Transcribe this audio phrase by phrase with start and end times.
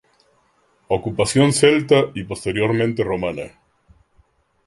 [0.87, 3.51] Ocupación celta y posteriormente romana.